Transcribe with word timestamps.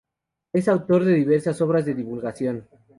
Es 0.51 0.67
autor 0.67 1.03
de 1.03 1.13
diversas 1.13 1.61
obras 1.61 1.85
de 1.85 1.93
divulgación. 1.93 2.67